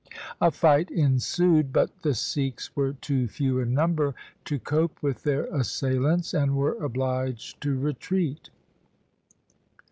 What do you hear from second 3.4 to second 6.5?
in number to cope with their assailants